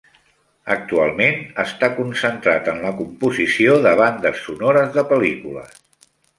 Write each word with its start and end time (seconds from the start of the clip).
Actualment 0.75 1.37
està 1.63 1.89
concentrat 1.99 2.71
en 2.73 2.81
la 2.87 2.95
composició 3.03 3.77
de 3.87 3.93
bandes 4.03 4.43
sonores 4.49 4.93
de 4.99 5.05
pel·lícules. 5.15 5.81